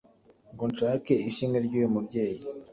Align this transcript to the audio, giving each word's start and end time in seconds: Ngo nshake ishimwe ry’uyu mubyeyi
Ngo 0.53 0.63
nshake 0.71 1.13
ishimwe 1.29 1.57
ry’uyu 1.65 1.91
mubyeyi 1.93 2.41